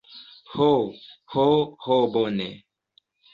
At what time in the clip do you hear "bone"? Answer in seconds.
2.17-2.49